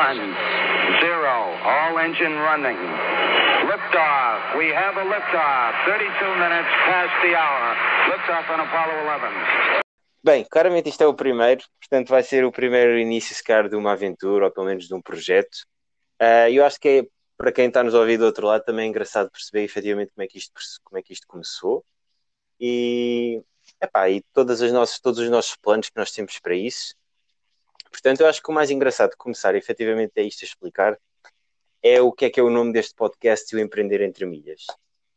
one, 0.00 0.20
zero. 1.04 1.36
All 1.60 1.98
engine 1.98 2.36
running. 2.48 2.80
Liftoff. 3.68 4.56
We 4.56 4.72
have 4.72 4.96
a 4.96 5.04
liftoff. 5.04 5.72
32 5.84 6.44
minutes 6.44 6.72
past 6.88 7.14
the 7.24 7.32
hour. 7.36 7.64
Liftoff 8.08 8.46
on 8.54 8.60
Apollo 8.64 8.96
11. 9.04 9.80
Bem, 10.22 10.44
claramente 10.50 10.88
isto 10.88 11.02
é 11.02 11.06
o 11.06 11.14
primeiro, 11.14 11.62
portanto 11.80 12.08
vai 12.08 12.22
ser 12.22 12.44
o 12.44 12.52
primeiro 12.52 12.98
início, 12.98 13.34
se 13.34 13.42
calhar, 13.42 13.68
de 13.70 13.76
uma 13.76 13.92
aventura 13.92 14.46
ou 14.46 14.50
pelo 14.50 14.66
menos 14.66 14.86
de 14.86 14.94
um 14.94 15.00
projeto. 15.00 15.64
Uh, 16.20 16.48
eu 16.50 16.64
acho 16.64 16.78
que 16.78 16.88
é, 16.88 17.06
para 17.38 17.52
quem 17.52 17.68
está 17.68 17.82
nos 17.82 17.94
ouvir 17.94 18.18
do 18.18 18.26
outro 18.26 18.46
lado, 18.46 18.62
também 18.64 18.84
é 18.84 18.88
engraçado 18.88 19.30
perceber 19.30 19.64
efetivamente 19.64 20.12
como 20.12 20.22
é 20.22 20.26
que 20.28 20.36
isto, 20.36 20.52
como 20.84 20.98
é 20.98 21.02
que 21.02 21.14
isto 21.14 21.26
começou 21.26 21.82
e, 22.60 23.42
epá, 23.82 24.10
e 24.10 24.22
todas 24.34 24.60
as 24.60 24.72
nossas, 24.72 25.00
todos 25.00 25.20
os 25.20 25.30
nossos 25.30 25.56
planos 25.56 25.88
que 25.88 25.98
nós 25.98 26.12
temos 26.12 26.38
para 26.38 26.54
isso. 26.54 26.94
Portanto, 27.90 28.20
eu 28.20 28.26
acho 28.26 28.42
que 28.42 28.50
o 28.50 28.54
mais 28.54 28.70
engraçado 28.70 29.10
de 29.10 29.16
começar 29.16 29.54
efetivamente 29.54 30.12
é 30.16 30.22
isto 30.22 30.44
a 30.44 30.48
explicar 30.48 30.98
é 31.82 32.00
o 32.00 32.12
que 32.12 32.26
é 32.26 32.30
que 32.30 32.38
é 32.38 32.42
o 32.42 32.50
nome 32.50 32.72
deste 32.72 32.94
podcast 32.94 33.52
e 33.52 33.56
o 33.56 33.60
Empreender 33.60 34.02
Entre 34.02 34.26
Milhas. 34.26 34.66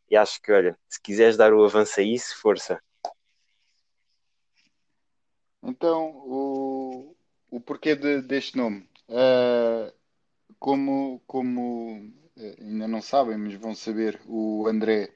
E 0.10 0.16
acho 0.16 0.42
que, 0.42 0.52
olha, 0.52 0.78
se 0.88 1.02
quiseres 1.02 1.36
dar 1.36 1.54
o 1.54 1.64
avanço 1.64 2.00
a 2.00 2.04
isso, 2.04 2.38
força. 2.40 2.82
Então, 5.62 6.10
o, 6.26 7.16
o 7.50 7.60
porquê 7.60 7.96
de, 7.96 8.22
deste 8.22 8.58
nome? 8.58 8.88
Uh, 9.10 9.94
como, 10.60 11.22
como 11.26 11.98
uh, 12.38 12.56
ainda 12.62 12.88
não 12.88 13.02
sabem, 13.02 13.38
mas 13.38 13.54
vão 13.56 13.76
saber, 13.76 14.22
o 14.26 14.68
André 14.68 15.10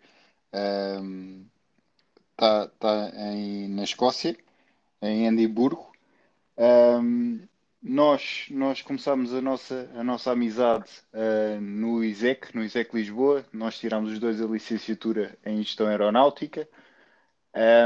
está 2.31 2.65
uh, 2.65 2.69
tá 2.79 3.11
em, 3.15 3.69
na 3.69 3.83
Escócia, 3.83 4.37
em 5.01 5.27
Edimburgo. 5.27 5.86
Um, 6.57 7.39
nós, 7.81 8.47
nós 8.49 8.81
começámos 8.81 9.33
a 9.33 9.41
nossa, 9.41 9.89
a 9.95 10.03
nossa 10.03 10.31
amizade 10.31 10.89
uh, 11.13 11.61
no 11.61 12.03
ISEC, 12.03 12.55
no 12.55 12.63
ISEC 12.63 12.93
Lisboa. 12.93 13.45
Nós 13.53 13.77
tirámos 13.77 14.11
os 14.11 14.19
dois 14.19 14.41
a 14.41 14.45
licenciatura 14.45 15.37
em 15.45 15.61
Gestão 15.61 15.87
Aeronáutica. 15.87 16.67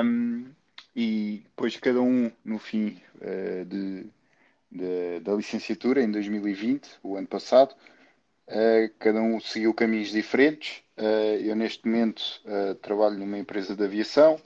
Um, 0.03 0.45
e 0.95 1.43
depois 1.45 1.77
cada 1.77 2.01
um, 2.01 2.31
no 2.43 2.57
fim 2.57 3.01
uh, 3.17 3.65
de, 3.65 4.05
de, 4.71 5.19
da 5.19 5.33
licenciatura, 5.33 6.01
em 6.01 6.11
2020, 6.11 6.89
o 7.03 7.17
ano 7.17 7.27
passado, 7.27 7.75
uh, 8.47 8.93
cada 8.97 9.21
um 9.21 9.39
seguiu 9.39 9.73
caminhos 9.73 10.09
diferentes. 10.09 10.83
eu, 11.43 11.55
neste 11.55 11.85
momento, 11.85 12.21
trabalho 12.81 13.17
numa 13.17 13.37
empresa 13.37 13.75
de 13.75 13.83
aviação. 13.83 14.39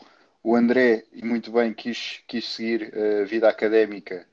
O 0.48 0.56
André, 0.56 1.06
muito 1.24 1.52
bem, 1.52 1.74
quis, 1.74 2.22
quis 2.28 2.48
seguir 2.48 2.94
a 2.96 3.26
vida 3.26 3.50
académica 3.50 4.28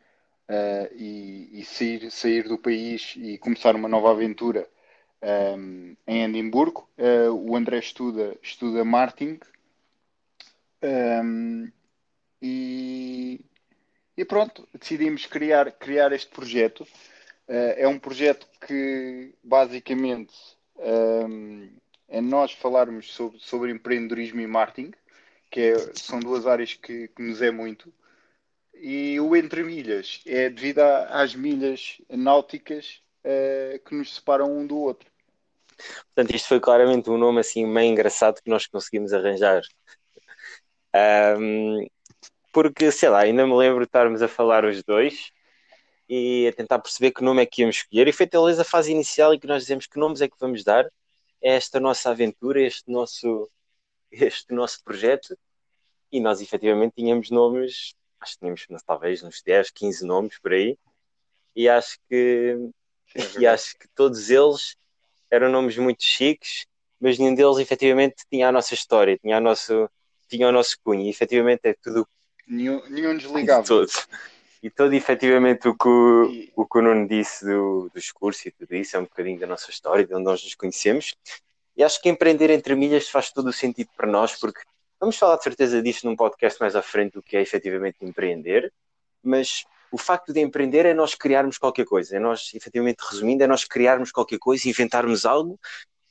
uh, 0.46 0.94
e, 0.94 1.48
e, 1.58 1.64
sair, 1.64 2.10
sair 2.10 2.46
do 2.46 2.58
país 2.58 3.14
e 3.16 3.38
começar 3.38 3.74
uma 3.74 3.88
nova 3.88 4.10
aventura 4.10 4.68
um, 5.56 5.96
em 6.06 6.22
Edimburgo. 6.22 6.86
Uh, 6.98 7.32
o 7.32 7.56
André 7.56 7.78
estuda, 7.78 8.36
estuda 8.42 8.84
marketing 8.84 9.40
um, 10.82 11.72
e, 12.42 13.40
e, 14.14 14.24
pronto, 14.26 14.68
decidimos 14.78 15.24
criar, 15.24 15.72
criar 15.72 16.12
este 16.12 16.30
projeto. 16.30 16.82
Uh, 17.48 17.72
é 17.74 17.88
um 17.88 17.98
projeto 17.98 18.46
que 18.66 19.32
basicamente 19.42 20.34
um, 20.76 21.70
é 22.06 22.20
nós 22.20 22.52
falarmos 22.52 23.14
sobre, 23.14 23.38
sobre 23.40 23.70
empreendedorismo 23.70 24.42
e 24.42 24.46
marketing, 24.46 24.92
que 25.52 25.60
é, 25.60 25.76
são 25.94 26.18
duas 26.18 26.46
áreas 26.46 26.74
que, 26.74 27.08
que 27.08 27.22
nos 27.22 27.42
é 27.42 27.50
muito 27.50 27.92
e 28.74 29.20
o 29.20 29.36
entre 29.36 29.62
milhas 29.62 30.20
é 30.26 30.50
devido 30.50 30.80
às 30.80 31.36
milhas 31.36 31.98
náuticas 32.10 33.00
uh, 33.24 33.78
que 33.84 33.94
nos 33.94 34.16
separam 34.16 34.50
um 34.58 34.66
do 34.66 34.76
outro. 34.76 35.08
Portanto, 36.06 36.34
isto 36.34 36.48
foi 36.48 36.58
claramente 36.58 37.08
um 37.08 37.16
nome 37.16 37.38
assim 37.38 37.64
meio 37.64 37.92
engraçado 37.92 38.42
que 38.42 38.50
nós 38.50 38.66
conseguimos 38.66 39.12
arranjar. 39.12 39.62
Um, 41.38 41.86
porque, 42.52 42.90
sei 42.90 43.08
lá, 43.08 43.20
ainda 43.20 43.46
me 43.46 43.54
lembro 43.54 43.80
de 43.80 43.86
estarmos 43.86 44.20
a 44.20 44.28
falar 44.28 44.64
os 44.64 44.82
dois 44.82 45.30
e 46.08 46.48
a 46.48 46.52
tentar 46.52 46.80
perceber 46.80 47.12
que 47.12 47.22
nome 47.22 47.40
é 47.42 47.46
que 47.46 47.62
íamos 47.62 47.76
escolher. 47.76 48.08
E 48.08 48.12
foi 48.12 48.26
talvez 48.26 48.58
a 48.58 48.64
fase 48.64 48.90
inicial 48.90 49.32
em 49.32 49.38
que 49.38 49.46
nós 49.46 49.62
dizemos 49.62 49.86
que 49.86 49.98
nomes 49.98 50.20
é 50.20 50.28
que 50.28 50.36
vamos 50.40 50.64
dar 50.64 50.86
a 50.86 50.90
esta 51.40 51.78
nossa 51.78 52.10
aventura, 52.10 52.60
este 52.60 52.90
nosso, 52.90 53.48
este 54.12 54.52
nosso 54.52 54.82
projeto. 54.84 55.36
E 56.10 56.20
nós 56.20 56.40
efetivamente 56.40 56.94
tínhamos 56.96 57.30
nomes 57.30 57.94
acho 58.22 58.34
que 58.34 58.38
tínhamos 58.38 58.66
talvez 58.86 59.22
uns 59.22 59.42
10, 59.42 59.70
15 59.70 60.06
nomes 60.06 60.38
por 60.38 60.52
aí, 60.52 60.78
e 61.54 61.68
acho 61.68 61.98
que, 62.08 62.56
é 63.14 63.40
e 63.42 63.46
acho 63.46 63.76
que 63.78 63.88
todos 63.88 64.30
eles 64.30 64.76
eram 65.30 65.50
nomes 65.50 65.76
muito 65.76 66.02
chiques, 66.02 66.66
mas 67.00 67.18
nenhum 67.18 67.34
deles 67.34 67.58
efetivamente 67.58 68.24
tinha 68.30 68.48
a 68.48 68.52
nossa 68.52 68.74
história, 68.74 69.18
tinha, 69.18 69.36
a 69.36 69.40
nosso, 69.40 69.90
tinha 70.28 70.48
o 70.48 70.52
nosso 70.52 70.76
cunho, 70.82 71.02
e 71.02 71.10
efetivamente 71.10 71.62
é 71.64 71.74
tudo. 71.74 72.06
Nenhum, 72.46 72.82
nenhum 72.88 73.16
desligado. 73.16 73.66
Todo. 73.66 73.90
E 74.62 74.70
todo 74.70 74.92
efetivamente 74.92 75.66
o 75.66 75.76
que 75.76 75.88
o, 75.88 76.24
e... 76.26 76.52
o, 76.54 76.64
que 76.64 76.78
o 76.78 76.82
Nuno 76.82 77.08
disse 77.08 77.44
do, 77.44 77.90
dos 77.92 78.12
cursos 78.12 78.46
e 78.46 78.50
tudo 78.52 78.76
isso 78.76 78.96
é 78.96 79.00
um 79.00 79.04
bocadinho 79.04 79.40
da 79.40 79.46
nossa 79.46 79.70
história, 79.70 80.06
de 80.06 80.14
onde 80.14 80.24
nós 80.24 80.44
nos 80.44 80.54
conhecemos. 80.54 81.16
E 81.76 81.82
acho 81.82 82.00
que 82.00 82.08
empreender 82.08 82.50
entre 82.50 82.74
milhas 82.74 83.08
faz 83.08 83.30
todo 83.30 83.48
o 83.48 83.52
sentido 83.52 83.90
para 83.96 84.10
nós, 84.10 84.38
porque 84.38 84.60
Vamos 85.02 85.16
falar 85.16 85.36
de 85.36 85.42
certeza 85.42 85.82
disso 85.82 86.06
num 86.06 86.14
podcast 86.14 86.60
mais 86.60 86.76
à 86.76 86.80
frente 86.80 87.14
do 87.14 87.22
que 87.24 87.36
é 87.36 87.42
efetivamente 87.42 87.96
empreender, 88.02 88.72
mas 89.20 89.64
o 89.90 89.98
facto 89.98 90.32
de 90.32 90.38
empreender 90.38 90.86
é 90.86 90.94
nós 90.94 91.12
criarmos 91.12 91.58
qualquer 91.58 91.84
coisa, 91.84 92.14
é 92.14 92.20
nós, 92.20 92.52
efetivamente 92.54 93.00
resumindo, 93.00 93.42
é 93.42 93.48
nós 93.48 93.64
criarmos 93.64 94.12
qualquer 94.12 94.38
coisa, 94.38 94.68
inventarmos 94.68 95.26
algo 95.26 95.58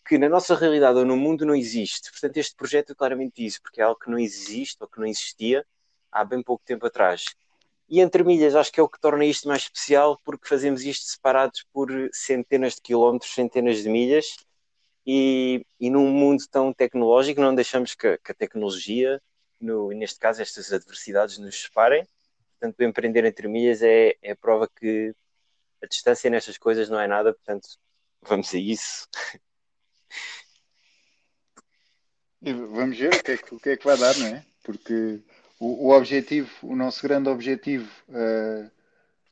que 0.06 0.18
na 0.18 0.28
nossa 0.28 0.56
realidade 0.56 1.00
ou 1.00 1.06
no 1.06 1.16
mundo 1.16 1.46
não 1.46 1.56
existe. 1.56 2.12
Portanto, 2.12 2.36
este 2.36 2.54
projeto 2.54 2.92
é 2.92 2.96
claramente 2.96 3.46
isso, 3.46 3.62
porque 3.62 3.80
é 3.80 3.86
algo 3.86 3.98
que 3.98 4.12
não 4.12 4.20
existe 4.20 4.76
ou 4.82 4.90
que 4.90 5.00
não 5.00 5.08
existia 5.08 5.66
há 6.12 6.26
bem 6.26 6.44
pouco 6.44 6.62
tempo 6.66 6.86
atrás. 6.86 7.24
E 7.88 8.02
entre 8.02 8.26
milhas, 8.26 8.56
acho 8.56 8.74
que 8.74 8.80
é 8.82 8.84
o 8.84 8.90
que 8.90 9.00
torna 9.00 9.24
isto 9.24 9.48
mais 9.48 9.62
especial, 9.62 10.20
porque 10.26 10.50
fazemos 10.50 10.84
isto 10.84 11.06
separados 11.06 11.66
por 11.72 11.90
centenas 12.12 12.76
de 12.76 12.82
quilómetros, 12.82 13.34
centenas 13.34 13.84
de 13.84 13.88
milhas, 13.88 14.36
e, 15.06 15.66
e 15.80 15.90
num 15.90 16.10
mundo 16.10 16.44
tão 16.50 16.74
tecnológico 16.74 17.42
não 17.42 17.56
deixamos 17.56 17.96
que, 17.96 18.18
que 18.18 18.32
a 18.32 18.36
tecnologia, 18.36 19.22
no, 19.60 19.90
neste 19.92 20.20
caso 20.20 20.42
estas 20.42 20.72
adversidades, 20.72 21.38
nos 21.38 21.64
separem. 21.64 22.06
Portanto, 22.60 22.82
empreender 22.82 23.26
entre 23.26 23.48
milhas 23.48 23.82
é, 23.82 24.16
é 24.22 24.36
prova 24.36 24.70
que 24.70 25.16
a 25.84 25.88
distância 25.88 26.30
nestas 26.30 26.58
coisas 26.58 26.90
não 26.90 27.00
é 27.00 27.08
nada, 27.08 27.34
portanto, 27.34 27.68
vamos 28.22 28.54
a 28.54 28.58
isso. 28.58 29.08
Vamos 32.42 32.98
ver 32.98 33.14
o 33.14 33.24
que, 33.24 33.32
é 33.32 33.38
que, 33.38 33.56
o 33.56 33.60
que 33.60 33.70
é 33.70 33.78
que 33.78 33.86
vai 33.86 33.98
dar, 33.98 34.18
não 34.18 34.28
é? 34.28 34.44
Porque 34.64 35.20
o, 35.60 35.88
o 35.88 35.96
objetivo, 35.96 36.50
o 36.64 36.76
nosso 36.76 37.02
grande 37.04 37.30
objetivo 37.30 37.90
uh, 38.10 38.70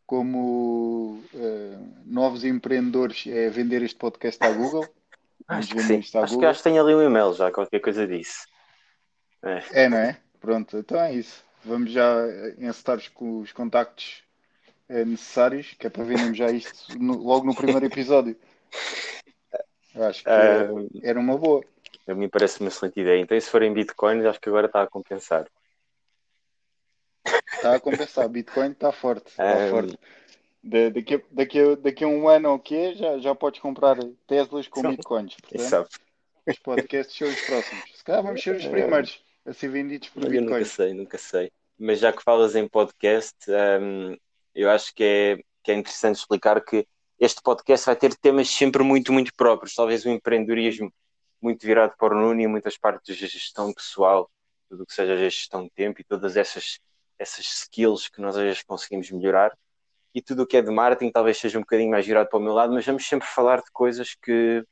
como 0.06 1.24
uh, 1.34 2.04
novos 2.06 2.44
empreendedores 2.44 3.26
é 3.28 3.50
vender 3.50 3.82
este 3.82 3.98
podcast 3.98 4.44
à 4.44 4.52
Google. 4.52 4.88
Acho 5.50 5.74
que 5.74 5.82
sim. 5.82 6.00
Acho 6.20 6.38
que, 6.38 6.46
acho 6.46 6.60
que 6.60 6.64
tenho 6.64 6.82
ali 6.82 6.94
um 6.94 7.02
e-mail 7.02 7.34
já, 7.34 7.52
qualquer 7.52 7.80
coisa 7.80 8.06
disso. 8.06 8.48
É. 9.42 9.84
é, 9.86 9.90
não 9.90 9.98
é? 9.98 10.18
Pronto, 10.40 10.78
então 10.78 11.00
é 11.00 11.14
isso. 11.14 11.44
Vamos 11.66 11.92
já 11.92 12.16
encetar 12.58 13.00
com 13.14 13.40
os 13.40 13.52
contactos 13.52 14.24
é, 14.88 15.04
necessários, 15.04 15.74
que 15.78 15.88
é 15.88 15.90
para 15.90 16.04
vermos 16.04 16.38
já 16.38 16.52
isto 16.52 16.98
no, 17.00 17.18
logo 17.18 17.46
no 17.46 17.56
primeiro 17.56 17.86
episódio. 17.88 18.38
Eu 19.96 20.04
acho 20.06 20.24
que 20.24 20.30
uh, 20.30 20.90
era 21.02 21.20
uma 21.20 21.38
boa. 21.38 21.64
A 22.08 22.14
mim 22.14 22.30
parece 22.30 22.60
uma 22.60 22.70
excelente 22.70 23.00
ideia. 23.00 23.20
Então, 23.20 23.40
se 23.40 23.50
forem 23.50 23.74
bitcoins, 23.74 24.26
acho 24.26 24.40
que 24.40 24.50
agora 24.50 24.68
está 24.68 24.84
a 24.84 24.88
compensar. 24.88 25.48
Está 27.54 27.76
a 27.76 27.80
compensar. 27.80 28.30
Bitcoin 28.30 28.72
está 28.72 28.92
forte. 28.92 29.30
Está 29.30 29.58
um, 29.58 29.70
forte. 29.70 30.00
De, 30.62 30.90
daqui, 30.90 31.24
daqui, 31.32 31.76
daqui 31.78 32.04
a 32.04 32.08
um 32.08 32.28
ano 32.28 32.52
ou 32.52 32.60
quê, 32.60 32.94
já, 32.94 33.18
já 33.20 33.34
podes 33.34 33.62
comprar 33.62 33.98
Teslas 34.28 34.68
com 34.68 34.82
bitcoins. 34.82 35.36
Portanto, 35.36 35.90
os 36.46 36.60
podcasts 36.60 37.18
são 37.18 37.28
os 37.28 37.42
próximos. 37.42 37.84
Se 37.96 38.04
calhar 38.04 38.24
vamos 38.24 38.42
ser 38.42 38.56
os 38.56 38.66
é. 38.66 38.70
primeiros 38.70 39.24
a 39.46 39.54
ser 39.54 39.70
vendidos 39.70 40.10
por 40.10 40.24
eu 40.24 40.30
bitcoins. 40.30 40.52
Nunca 40.52 40.66
sei, 40.66 40.94
nunca 40.94 41.18
sei. 41.18 41.52
Mas 41.78 42.00
já 42.00 42.12
que 42.12 42.22
falas 42.22 42.56
em 42.56 42.68
podcast, 42.68 43.38
um, 43.82 44.18
eu 44.54 44.70
acho 44.70 44.94
que 44.94 45.04
é, 45.04 45.38
que 45.64 45.72
é 45.72 45.76
interessante 45.76 46.18
explicar 46.18 46.60
que 46.64 46.86
este 47.18 47.42
podcast 47.42 47.86
vai 47.86 47.96
ter 47.96 48.14
temas 48.16 48.50
sempre 48.50 48.84
muito, 48.84 49.14
muito 49.14 49.34
próprios. 49.36 49.76
Talvez 49.76 50.06
o 50.06 50.10
empreendedorismo 50.10 50.92
muito 51.42 51.66
virado 51.66 51.96
para 51.98 52.14
o 52.14 52.20
Nuno 52.20 52.42
e 52.42 52.48
muitas 52.48 52.78
partes 52.78 53.08
da 53.08 53.28
gestão 53.28 53.74
pessoal, 53.74 54.30
tudo 54.70 54.84
o 54.84 54.86
que 54.86 54.94
seja 54.94 55.14
a 55.14 55.18
gestão 55.18 55.64
de 55.64 55.70
tempo 55.70 56.02
e 56.02 56.04
todas 56.04 56.36
essas, 56.36 56.80
essas 57.18 57.46
skills 57.46 58.10
que 58.10 58.22
nós 58.22 58.36
às 58.36 58.44
vezes 58.44 58.64
conseguimos 58.64 59.10
melhorar 59.12 59.58
e 60.20 60.22
tudo 60.22 60.44
o 60.44 60.46
que 60.46 60.58
é 60.58 60.62
de 60.62 60.70
marketing 60.70 61.12
talvez 61.12 61.38
seja 61.38 61.58
um 61.58 61.62
bocadinho 61.62 61.90
mais 61.90 62.06
girado 62.06 62.30
para 62.30 62.38
o 62.38 62.42
meu 62.42 62.54
lado, 62.54 62.74
mas 62.74 62.86
vamos 62.86 63.08
sempre 63.08 63.28
falar 63.28 63.62
de 63.62 63.72
coisas 63.72 64.16
que, 64.16 64.64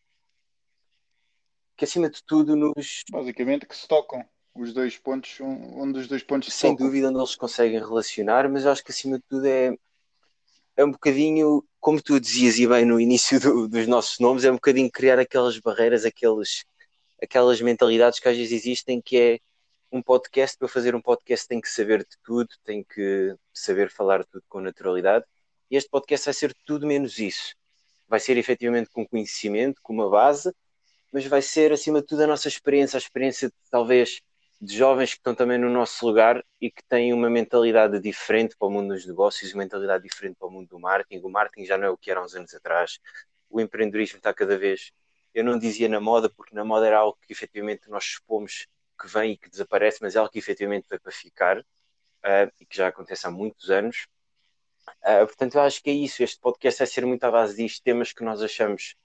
que 1.78 1.86
acima 1.86 2.10
de 2.10 2.22
tudo 2.24 2.56
nos. 2.56 3.04
Basicamente 3.10 3.66
que 3.66 3.76
se 3.76 3.88
tocam. 3.88 4.24
Os 4.54 4.74
dois 4.74 4.98
pontos, 4.98 5.40
onde 5.40 6.00
os 6.00 6.08
dois 6.08 6.24
pontos 6.24 6.52
Sem 6.52 6.72
tocam. 6.72 6.88
dúvida 6.88 7.10
onde 7.10 7.20
eles 7.20 7.36
conseguem 7.36 7.80
relacionar, 7.80 8.50
mas 8.50 8.66
acho 8.66 8.84
que 8.84 8.92
acima 8.92 9.18
de 9.18 9.24
tudo 9.30 9.46
é. 9.46 9.74
é 10.76 10.84
um 10.84 10.92
bocadinho, 10.92 11.64
como 11.80 12.02
tu 12.02 12.20
dizias 12.20 12.58
e 12.58 12.68
bem 12.68 12.84
no 12.84 13.00
início 13.00 13.40
do, 13.40 13.68
dos 13.70 13.88
nossos 13.88 14.20
nomes, 14.20 14.44
é 14.44 14.52
um 14.52 14.56
bocadinho 14.56 14.92
criar 14.92 15.18
aquelas 15.18 15.58
barreiras, 15.60 16.04
aqueles, 16.04 16.66
aquelas 17.22 17.62
mentalidades 17.62 18.20
que 18.20 18.28
às 18.28 18.36
vezes 18.36 18.52
existem, 18.52 19.00
que 19.00 19.18
é 19.18 19.40
um 19.92 20.02
podcast, 20.02 20.58
para 20.58 20.68
fazer 20.68 20.94
um 20.94 21.02
podcast 21.02 21.48
tem 21.48 21.62
que 21.62 21.70
saber 21.70 22.00
de 22.00 22.18
tudo, 22.24 22.50
tem 22.66 22.84
que 22.84 23.36
saber 23.54 23.90
falar 23.90 24.26
tudo 24.26 24.44
com 24.50 24.60
naturalidade, 24.60 25.24
e 25.70 25.76
este 25.76 25.90
podcast 25.90 26.26
vai 26.26 26.34
ser 26.34 26.56
tudo 26.66 26.88
menos 26.88 27.20
isso. 27.20 27.56
Vai 28.08 28.20
ser 28.20 28.38
efetivamente 28.38 28.90
com 28.90 29.06
conhecimento, 29.06 29.82
com 29.82 29.94
uma 29.94 30.10
base, 30.10 30.54
mas 31.12 31.26
vai 31.26 31.42
ser 31.42 31.72
acima 31.72 32.02
de 32.02 32.08
tudo 32.08 32.24
a 32.24 32.28
nossa 32.28 32.48
experiência, 32.48 32.98
a 32.98 33.00
experiência 33.00 33.50
de, 33.50 33.56
talvez 33.70 34.22
de 34.60 34.76
jovens 34.76 35.12
que 35.12 35.18
estão 35.18 35.36
também 35.36 35.58
no 35.58 35.70
nosso 35.70 36.06
lugar 36.06 36.44
e 36.60 36.72
que 36.72 36.84
têm 36.84 37.14
uma 37.14 37.30
mentalidade 37.30 38.00
diferente 38.00 38.56
para 38.58 38.68
o 38.68 38.72
mundo 38.72 38.94
dos 38.94 39.06
negócios, 39.06 39.54
uma 39.54 39.64
mentalidade 39.64 40.04
diferente 40.04 40.36
para 40.38 40.48
o 40.48 40.52
mundo 40.52 40.68
do 40.68 40.80
marketing. 40.80 41.24
O 41.24 41.30
marketing 41.30 41.66
já 41.66 41.78
não 41.78 41.88
é 41.88 41.90
o 41.90 41.98
que 41.98 42.10
era 42.10 42.24
uns 42.24 42.34
anos 42.36 42.54
atrás. 42.54 43.00
O 43.50 43.62
empreendedorismo 43.62 44.18
está 44.18 44.34
cada 44.34 44.58
vez. 44.58 44.92
Eu 45.34 45.44
não 45.44 45.60
dizia 45.60 45.88
na 45.88 46.00
moda, 46.00 46.30
porque 46.30 46.56
na 46.56 46.66
moda 46.66 46.88
era 46.88 46.98
algo 46.98 47.18
que 47.22 47.32
efetivamente 47.32 47.90
nós 47.90 48.04
expomos 48.06 48.68
que 49.00 49.08
vem 49.08 49.34
e 49.34 49.38
que 49.38 49.50
desaparece, 49.50 50.00
mas 50.02 50.16
é 50.16 50.20
algo 50.20 50.32
que 50.32 50.40
efetivamente 50.40 50.88
veio 50.90 51.02
para 51.02 51.12
ficar 51.12 51.60
uh, 51.60 52.52
e 52.60 52.66
que 52.66 52.76
já 52.76 52.88
acontece 52.88 53.28
há 53.28 53.32
muitos 53.32 53.70
anos. 53.70 54.08
Uh, 55.04 55.26
portanto, 55.26 55.56
eu 55.56 55.62
acho 55.62 55.82
que 55.82 55.90
é 55.90 55.94
isso. 55.94 56.24
Este 56.24 56.40
podcast 56.40 56.80
vai 56.80 56.88
ser 56.88 57.06
muito 57.06 57.24
à 57.24 57.32
base 57.32 57.56
disto, 57.56 57.84
temas 57.84 58.14
que 58.14 58.24
nós 58.24 58.42
achamos 58.42 58.96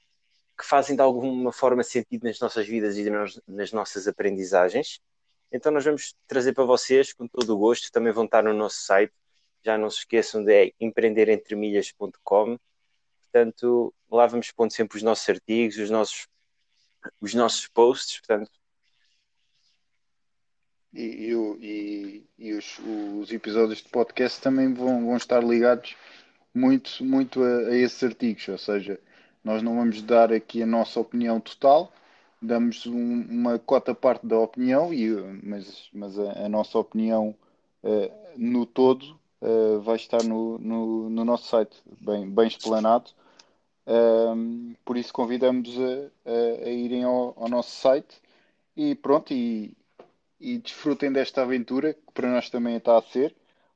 que 0.58 0.67
fazem 0.67 0.94
de 0.94 1.02
alguma 1.02 1.52
forma 1.52 1.82
sentido 1.82 2.25
nas 2.25 2.38
nossas 2.38 2.67
vidas 2.67 2.96
e 2.96 3.08
nos, 3.11 3.40
nas 3.46 3.73
nossas 3.73 4.06
aprendizagens. 4.06 5.00
Então, 5.50 5.73
nós 5.73 5.84
vamos 5.84 6.14
trazer 6.26 6.52
para 6.55 6.64
vocês 6.64 7.12
com 7.12 7.26
todo 7.26 7.55
o 7.55 7.58
gosto. 7.58 7.90
Também 7.90 8.12
vão 8.12 8.25
estar 8.25 8.43
no 8.43 8.52
nosso 8.52 8.76
site. 8.82 9.12
Já 9.64 9.76
não 9.76 9.90
se 9.90 9.99
esqueçam 9.99 10.44
de 10.44 10.52
é 10.52 10.73
empreenderentremilhas.com. 10.81 12.58
Portanto, 13.23 13.94
lá 14.11 14.26
vamos 14.26 14.50
pondo 14.52 14.73
sempre 14.73 14.96
os 14.96 15.02
nossos 15.02 15.29
artigos, 15.29 15.79
os 15.79 15.90
nossos, 15.90 16.29
os 17.20 17.34
nossos 17.34 17.69
posts. 17.69 18.20
Portanto, 18.20 18.50
e, 20.93 21.33
e, 21.61 22.25
e, 22.39 22.53
os, 22.53 22.79
os, 23.19 23.33
episódios 23.33 23.79
de 23.79 23.89
podcast 23.89 24.41
também 24.41 24.73
vão, 24.75 25.06
vão 25.06 25.17
estar 25.17 25.43
ligados 25.43 25.97
muito, 26.55 27.03
muito 27.05 27.43
a, 27.43 27.69
a, 27.69 27.77
esses 27.77 28.03
artigos, 28.03 28.47
ou 28.49 28.59
seja, 28.59 29.00
nós 29.43 29.62
não 29.62 29.77
vamos 29.77 30.03
dar 30.03 30.33
aqui 30.33 30.62
a 30.62 30.67
nossa 30.67 31.00
opinião 31.00 31.41
total, 31.41 31.93
damos 32.41 32.87
um, 32.87 33.23
uma 33.23 33.59
cota 33.59 33.94
parte 33.94 34.27
da 34.27 34.39
opinião, 34.39 34.93
e, 34.93 35.11
mas, 35.43 35.89
mas 35.93 36.19
a, 36.19 36.47
a 36.47 36.49
nossa 36.49 36.79
opinião 36.79 37.35
uh, 37.83 38.12
no 38.37 38.67
todo 38.67 39.19
uh, 39.41 39.81
vai 39.81 39.97
estar 39.97 40.23
no, 40.23 40.59
no, 40.59 41.09
no, 41.09 41.25
nosso 41.25 41.49
site, 41.49 41.77
bem, 42.00 42.29
bem 42.29 42.49
explanado. 42.49 43.11
Um, 43.85 44.77
por 44.85 44.97
isso 44.97 45.12
convidamos 45.12 45.69
a, 45.79 46.31
a, 46.31 46.67
a 46.67 46.71
irem 46.71 47.03
ao, 47.03 47.35
ao, 47.37 47.49
nosso 47.49 47.71
site 47.71 48.21
e 48.77 48.94
pronto, 48.94 49.33
e, 49.33 49.77
e 50.43 50.59
desfrutem 50.59 51.12
desta 51.12 51.43
aventura, 51.43 51.94
que 51.94 52.12
para 52.12 52.29
nós 52.29 52.50
também 52.50 52.77
está 52.77 52.99
a 52.99 53.03
ser. 53.03 53.33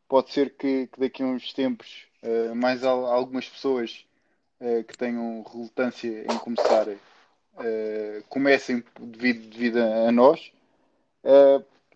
Pode 0.09 0.33
ser 0.33 0.51
que, 0.51 0.89
que 0.89 0.99
daqui 1.01 1.23
a 1.23 1.27
uns 1.27 1.53
tempos 1.53 2.07
uh, 2.23 2.55
mais 2.57 2.83
algumas 2.83 3.49
pessoas 3.49 4.05
uh, 4.61 4.83
que 4.83 4.99
tenham 4.99 5.45
relutância 5.45 6.25
em 6.25 6.39
começar 6.39 6.89
uh, 6.89 6.99
comecem 8.29 8.83
devido, 8.99 9.49
devido 9.49 9.79
a, 9.79 10.11
nós, 10.11 10.53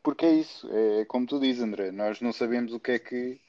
porque 0.02 0.24
é 0.24 0.32
isso, 0.32 0.68
é 0.72 1.04
como 1.04 1.26
tu 1.26 1.38
dizes, 1.38 1.62
André, 1.62 1.92
nós 1.92 2.20
não 2.20 2.32
sabemos 2.32 2.72
o 2.72 2.80
que 2.80 2.92
é 2.92 2.98
que 2.98 3.40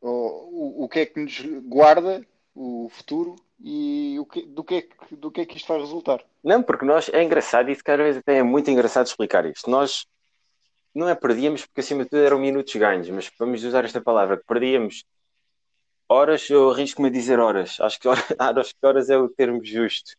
o, 0.00 0.84
o 0.84 0.88
que 0.88 1.00
é 1.00 1.06
que 1.06 1.20
nos 1.20 1.40
guarda 1.66 2.24
o 2.54 2.88
futuro 2.90 3.36
e 3.60 4.16
o 4.18 4.24
que, 4.24 4.42
do, 4.46 4.64
que 4.64 4.74
é 4.76 4.82
que, 4.82 5.16
do 5.16 5.30
que 5.30 5.40
é 5.40 5.46
que 5.46 5.56
isto 5.56 5.68
vai 5.68 5.78
resultar. 5.78 6.24
Não, 6.42 6.62
porque 6.62 6.84
nós 6.84 7.10
é 7.12 7.22
engraçado, 7.22 7.70
e 7.70 7.76
cada 7.76 8.04
vez 8.04 8.16
até 8.16 8.38
é 8.38 8.42
muito 8.42 8.70
engraçado 8.70 9.06
explicar 9.06 9.44
isto. 9.44 9.68
Nós 9.68 10.06
não 10.94 11.08
é 11.08 11.14
perdíamos, 11.14 11.64
porque 11.66 11.80
acima 11.80 12.04
de 12.04 12.10
tudo 12.10 12.22
eram 12.22 12.38
minutos 12.38 12.74
ganhos, 12.74 13.08
mas 13.10 13.30
vamos 13.38 13.62
usar 13.64 13.84
esta 13.84 14.00
palavra, 14.00 14.36
que 14.36 14.44
perdíamos. 14.44 15.04
Horas, 16.08 16.48
eu 16.48 16.70
arrisco-me 16.70 17.08
a 17.08 17.12
dizer 17.12 17.38
horas, 17.38 17.78
acho 17.80 18.00
que 18.00 18.08
horas, 18.08 18.24
acho 18.38 18.74
que 18.74 18.86
horas 18.86 19.10
é 19.10 19.18
o 19.18 19.28
termo 19.28 19.64
justo, 19.64 20.12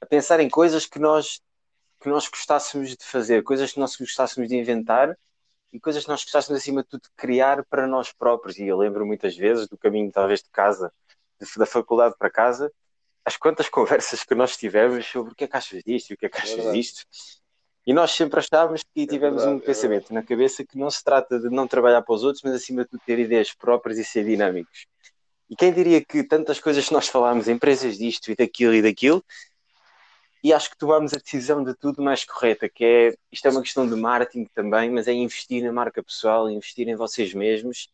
a 0.00 0.06
pensar 0.06 0.40
em 0.40 0.48
coisas 0.48 0.86
que 0.86 0.98
nós, 0.98 1.40
que 2.00 2.08
nós 2.08 2.28
gostássemos 2.28 2.90
de 2.96 3.04
fazer, 3.04 3.42
coisas 3.42 3.72
que 3.72 3.80
nós 3.80 3.96
gostássemos 3.96 4.48
de 4.48 4.56
inventar 4.56 5.16
e 5.72 5.80
coisas 5.80 6.04
que 6.04 6.08
nós 6.08 6.22
gostássemos 6.24 6.60
acima 6.60 6.82
de 6.82 6.88
tudo 6.88 7.02
de 7.02 7.10
criar 7.16 7.64
para 7.66 7.86
nós 7.86 8.12
próprios. 8.12 8.58
E 8.58 8.66
eu 8.66 8.78
lembro 8.78 9.06
muitas 9.06 9.36
vezes 9.36 9.68
do 9.68 9.76
caminho 9.76 10.10
talvez 10.10 10.42
de 10.42 10.48
casa, 10.50 10.92
de, 11.40 11.46
da 11.58 11.66
faculdade 11.66 12.14
para 12.18 12.30
casa, 12.30 12.72
as 13.24 13.36
quantas 13.36 13.68
conversas 13.70 14.24
que 14.24 14.34
nós 14.34 14.56
tivemos 14.56 15.06
sobre 15.06 15.32
o 15.32 15.34
que 15.34 15.44
é 15.44 15.48
que 15.48 15.56
achas 15.56 15.82
disto 15.84 16.10
e 16.10 16.14
o 16.14 16.16
que 16.16 16.26
é 16.26 16.28
que 16.28 16.38
achas 16.38 16.72
disto 16.72 17.04
e 17.86 17.92
nós 17.92 18.10
sempre 18.10 18.40
achávamos 18.40 18.82
que 18.82 19.02
é 19.02 19.06
tivemos 19.06 19.42
verdade, 19.42 19.56
um 19.56 19.62
é 19.62 19.66
pensamento 19.66 20.12
na 20.12 20.22
cabeça 20.22 20.64
que 20.64 20.76
não 20.76 20.90
se 20.90 21.04
trata 21.04 21.38
de 21.38 21.48
não 21.48 21.68
trabalhar 21.68 22.02
para 22.02 22.14
os 22.14 22.24
outros, 22.24 22.42
mas 22.42 22.54
acima 22.54 22.82
de 22.82 22.90
tudo 22.90 23.02
ter 23.06 23.18
ideias 23.18 23.54
próprias 23.54 23.98
e 23.98 24.04
ser 24.04 24.24
dinâmicos. 24.24 24.86
E 25.48 25.54
quem 25.54 25.72
diria 25.72 26.04
que 26.04 26.24
tantas 26.24 26.58
coisas 26.58 26.88
que 26.88 26.92
nós 26.92 27.06
falámos, 27.06 27.46
empresas 27.46 27.96
disto 27.96 28.32
e 28.32 28.34
daquilo 28.34 28.74
e 28.74 28.82
daquilo, 28.82 29.24
e 30.42 30.52
acho 30.52 30.70
que 30.70 30.76
tomámos 30.76 31.14
a 31.14 31.16
decisão 31.16 31.62
de 31.62 31.74
tudo 31.74 32.02
mais 32.02 32.24
correta, 32.24 32.68
que 32.68 32.84
é, 32.84 33.14
isto 33.30 33.46
é 33.46 33.50
uma 33.50 33.62
questão 33.62 33.88
de 33.88 33.94
marketing 33.94 34.46
também, 34.52 34.90
mas 34.90 35.06
é 35.06 35.12
investir 35.12 35.62
na 35.62 35.72
marca 35.72 36.02
pessoal, 36.02 36.50
investir 36.50 36.88
em 36.88 36.96
vocês 36.96 37.32
mesmos, 37.32 37.88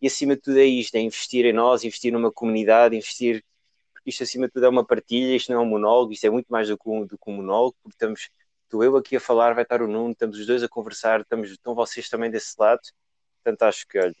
e 0.00 0.06
acima 0.06 0.36
de 0.36 0.42
tudo 0.42 0.58
é 0.58 0.64
isto, 0.64 0.94
é 0.94 1.00
investir 1.00 1.44
em 1.44 1.52
nós, 1.52 1.84
investir 1.84 2.12
numa 2.12 2.32
comunidade, 2.32 2.96
investir, 2.96 3.44
porque 3.92 4.10
isto 4.10 4.22
acima 4.22 4.46
de 4.46 4.52
tudo 4.54 4.66
é 4.66 4.68
uma 4.68 4.84
partilha, 4.84 5.36
isto 5.36 5.52
não 5.52 5.60
é 5.60 5.62
um 5.62 5.68
monólogo, 5.68 6.12
isto 6.12 6.26
é 6.26 6.30
muito 6.30 6.46
mais 6.48 6.68
do 6.68 6.78
que 6.78 6.88
um, 6.88 7.06
do 7.06 7.18
que 7.18 7.30
um 7.30 7.36
monólogo, 7.36 7.76
porque 7.82 7.94
estamos 7.94 8.28
estou 8.74 8.82
eu 8.82 8.96
aqui 8.96 9.16
a 9.16 9.20
falar, 9.20 9.54
vai 9.54 9.62
estar 9.62 9.80
o 9.80 9.86
Nuno, 9.86 10.10
estamos 10.10 10.38
os 10.38 10.46
dois 10.46 10.62
a 10.62 10.68
conversar, 10.68 11.20
estamos, 11.20 11.50
estão 11.50 11.74
vocês 11.74 12.08
também 12.08 12.30
desse 12.30 12.54
lado. 12.58 12.80
Portanto, 13.42 13.62
acho 13.62 13.86
que 13.86 13.98
olha, 13.98 14.16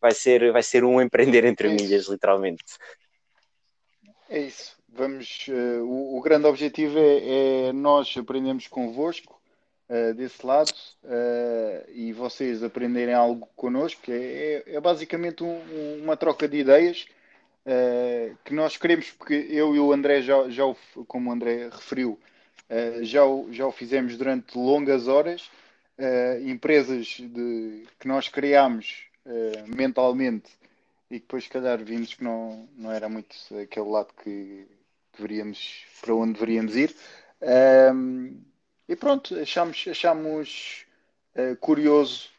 vai, 0.00 0.12
ser, 0.12 0.50
vai 0.52 0.62
ser 0.62 0.84
um 0.84 1.00
empreender 1.00 1.44
entre 1.44 1.68
é 1.68 1.70
milhas, 1.70 2.06
literalmente. 2.06 2.64
É 4.28 4.40
isso. 4.40 4.78
Vamos, 4.88 5.46
uh, 5.48 5.84
o, 5.84 6.18
o, 6.18 6.20
grande 6.20 6.46
objetivo 6.46 6.98
é, 6.98 7.68
é 7.68 7.72
nós 7.72 8.12
aprendermos 8.16 8.66
convosco 8.66 9.40
uh, 9.88 10.14
desse 10.14 10.44
lado 10.44 10.72
uh, 11.04 11.90
e 11.92 12.12
vocês 12.12 12.62
aprenderem 12.62 13.14
algo 13.14 13.48
connosco. 13.54 14.10
É, 14.10 14.64
é, 14.66 14.74
é 14.76 14.80
basicamente 14.80 15.44
um, 15.44 16.02
uma 16.02 16.16
troca 16.16 16.48
de 16.48 16.58
ideias 16.58 17.06
que 18.44 18.54
nós 18.54 18.76
queremos, 18.76 19.10
porque 19.12 19.46
eu 19.48 19.76
e 19.76 19.78
o 19.78 19.92
André, 19.92 20.22
já, 20.22 20.48
já 20.48 20.64
como 21.06 21.30
o 21.30 21.32
André 21.32 21.68
referiu, 21.68 22.18
Uh, 22.70 23.04
já, 23.04 23.24
o, 23.24 23.52
já 23.52 23.66
o 23.66 23.72
fizemos 23.72 24.16
durante 24.16 24.56
longas 24.56 25.08
horas. 25.08 25.50
Uh, 25.98 26.48
empresas 26.48 27.18
de, 27.18 27.84
que 27.98 28.08
nós 28.08 28.28
criámos 28.28 29.04
uh, 29.26 29.76
mentalmente 29.76 30.48
e 31.10 31.18
depois, 31.18 31.44
se 31.44 31.50
calhar, 31.50 31.82
vimos 31.82 32.14
que 32.14 32.22
não, 32.22 32.68
não 32.76 32.92
era 32.92 33.08
muito 33.08 33.34
aquele 33.60 33.88
lado 33.88 34.14
que 34.22 34.64
deveríamos, 35.12 35.84
para 36.00 36.14
onde 36.14 36.34
deveríamos 36.34 36.76
ir. 36.76 36.94
e 38.88 38.94
pronto, 38.94 39.34
achamos, 39.34 39.86
achamos 39.90 40.86
curioso 41.58 42.30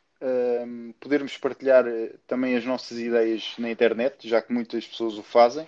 podermos 1.01 1.37
partilhar 1.37 1.83
também 2.25 2.55
as 2.55 2.63
nossas 2.63 2.97
ideias 2.97 3.55
na 3.57 3.69
internet, 3.69 4.25
já 4.25 4.41
que 4.41 4.53
muitas 4.53 4.87
pessoas 4.87 5.17
o 5.17 5.23
fazem, 5.23 5.67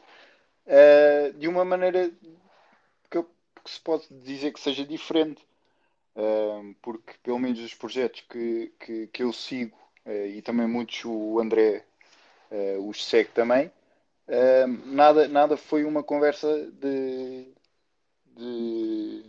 de 1.37 1.49
uma 1.49 1.65
maneira 1.65 2.09
que 3.63 3.71
se 3.71 3.79
pode 3.79 4.05
dizer 4.09 4.51
que 4.51 4.59
seja 4.59 4.85
diferente, 4.85 5.41
uh, 6.15 6.75
porque 6.81 7.13
pelo 7.23 7.39
menos 7.39 7.59
os 7.59 7.73
projetos 7.73 8.21
que, 8.29 8.71
que, 8.79 9.07
que 9.07 9.23
eu 9.23 9.31
sigo, 9.31 9.77
uh, 10.05 10.27
e 10.27 10.41
também 10.41 10.67
muitos 10.67 11.03
o 11.05 11.39
André 11.39 11.85
uh, 12.51 12.87
os 12.87 13.05
segue 13.05 13.29
também, 13.29 13.71
nada, 14.85 15.27
nada 15.27 15.57
foi 15.57 15.83
uma 15.83 16.01
conversa 16.01 16.47
de, 16.71 17.45
de, 18.37 19.23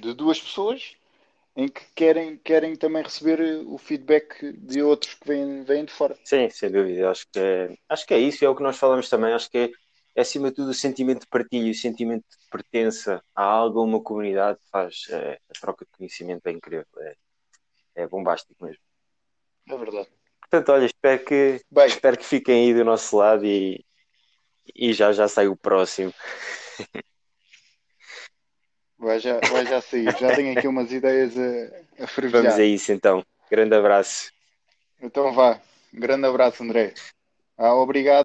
de, 0.00 0.14
duas 0.14 0.40
pessoas 0.40 0.96
em 1.54 1.68
que 1.68 1.82
querem, 1.94 2.38
querem 2.38 2.74
também 2.74 3.02
receber 3.02 3.62
o 3.66 3.76
feedback 3.76 4.52
de 4.52 4.82
outros 4.82 5.12
que 5.12 5.28
vêm, 5.28 5.62
vêm 5.62 5.84
de 5.84 5.92
fora. 5.92 6.16
Sim, 6.24 6.48
sem 6.48 6.70
dúvida. 6.70 7.10
Acho 7.10 7.26
que, 7.30 7.38
é, 7.38 7.76
acho 7.86 8.06
que 8.06 8.14
é 8.14 8.18
isso, 8.18 8.44
é 8.44 8.48
o 8.48 8.56
que 8.56 8.62
nós 8.62 8.78
falamos 8.78 9.10
também. 9.10 9.34
Acho 9.34 9.50
que 9.50 9.58
é 9.58 9.70
é 10.14 10.20
acima 10.20 10.48
de 10.48 10.56
tudo 10.56 10.70
o 10.70 10.74
sentimento 10.74 11.20
de 11.20 11.26
partilha, 11.26 11.70
o 11.70 11.74
sentimento 11.74 12.24
de 12.28 12.46
pertença 12.50 13.22
a 13.34 13.42
algo, 13.42 13.80
a 13.80 13.82
uma 13.82 14.02
comunidade, 14.02 14.58
faz 14.70 15.06
é, 15.10 15.38
a 15.50 15.60
troca 15.60 15.84
de 15.84 15.90
conhecimento 15.90 16.46
é 16.46 16.52
incrível, 16.52 16.86
é, 16.98 17.16
é 17.96 18.06
bombástico 18.06 18.64
mesmo. 18.64 18.82
É 19.68 19.76
verdade. 19.76 20.08
Portanto, 20.40 20.68
olha, 20.72 20.86
espero 20.86 21.24
que, 21.24 21.60
Bem, 21.70 21.86
espero 21.86 22.16
que 22.16 22.24
fiquem 22.24 22.66
aí 22.66 22.74
do 22.74 22.84
nosso 22.84 23.16
lado 23.16 23.44
e, 23.44 23.84
e 24.74 24.92
já 24.92 25.12
já 25.12 25.26
sai 25.26 25.48
o 25.48 25.56
próximo. 25.56 26.12
Vai 28.96 29.18
já, 29.18 29.38
vai 29.50 29.66
já 29.66 29.80
sair, 29.82 30.16
já 30.18 30.34
tenho 30.34 30.56
aqui 30.56 30.66
umas 30.68 30.90
ideias 30.92 31.36
a, 31.36 32.04
a 32.04 32.06
fervilhar. 32.06 32.44
Vamos 32.44 32.58
a 32.58 32.64
isso 32.64 32.92
então. 32.92 33.24
Grande 33.50 33.74
abraço. 33.74 34.32
Então 35.02 35.32
vá. 35.32 35.60
Grande 35.92 36.26
abraço, 36.26 36.62
André. 36.62 36.94
Ah, 37.56 37.74
obrigado. 37.74 38.22